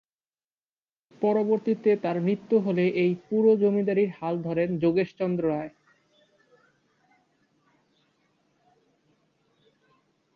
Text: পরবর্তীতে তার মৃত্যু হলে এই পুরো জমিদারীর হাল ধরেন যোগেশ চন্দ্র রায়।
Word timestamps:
পরবর্তীতে 1.21 1.91
তার 1.95 2.17
মৃত্যু 2.21 2.55
হলে 2.59 2.85
এই 3.03 3.11
পুরো 3.27 3.51
জমিদারীর 3.55 4.09
হাল 4.19 4.35
ধরেন 4.41 4.69
যোগেশ 4.77 5.09
চন্দ্র 5.19 5.43
রায়। 5.49 5.71